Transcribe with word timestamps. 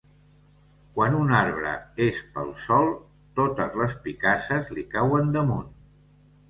Quan 0.95 1.17
un 1.17 1.33
arbre 1.41 1.75
és 2.07 2.23
pel 2.39 2.51
sòl, 2.63 2.91
totes 3.41 3.81
les 3.83 3.97
picasses 4.09 4.75
li 4.79 4.89
cauen 4.97 5.33
damunt. 5.39 5.75